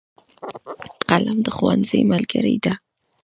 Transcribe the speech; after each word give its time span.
قلم 1.09 1.37
د 1.45 1.47
ښوونځي 1.55 2.01
ملګری 2.11 2.55
دی. 2.63 2.73